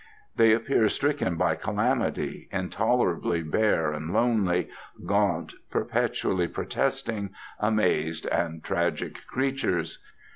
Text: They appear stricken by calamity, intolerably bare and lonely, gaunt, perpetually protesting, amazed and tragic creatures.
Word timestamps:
They 0.35 0.51
appear 0.51 0.89
stricken 0.89 1.35
by 1.37 1.53
calamity, 1.53 2.49
intolerably 2.51 3.43
bare 3.43 3.91
and 3.93 4.11
lonely, 4.11 4.67
gaunt, 5.05 5.53
perpetually 5.69 6.47
protesting, 6.47 7.29
amazed 7.59 8.25
and 8.25 8.63
tragic 8.63 9.27
creatures. 9.27 10.03